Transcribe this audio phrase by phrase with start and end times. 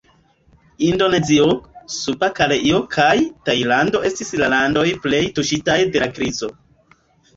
[0.85, 1.43] Indonezio,
[1.97, 3.11] Suda Koreio, kaj
[3.51, 6.51] Tajlando estis la landoj plej tuŝitaj dela krizo.